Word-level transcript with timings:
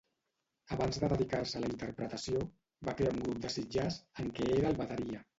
Abans 0.75 0.95
de 1.01 1.09
dedicar-se 1.11 1.59
a 1.59 1.59
la 1.65 1.67
interpretació, 1.73 2.41
va 2.89 2.95
crear 3.01 3.11
un 3.15 3.19
grup 3.25 3.43
d'acid 3.43 3.69
jazz 3.75 3.99
en 4.25 4.33
què 4.39 4.49
era 4.55 4.73
el 4.73 4.81
bateria. 4.81 5.21